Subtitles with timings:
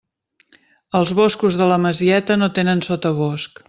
[1.01, 3.59] Els boscos de la Masieta no tenen sotabosc.